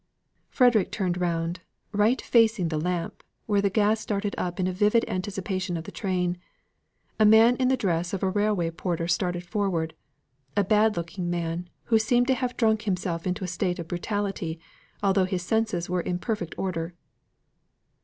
[0.49, 1.59] Frederick turned round,
[1.91, 6.39] right facing the lamp, where the gas darted up in vivid anticipation of the train.
[7.19, 9.93] A man in the dress of a railway porter started forward;
[10.57, 14.59] a bad looking man, who seemed to have drunk himself into a state of brutality,
[15.03, 16.95] although his senses were in perfect order.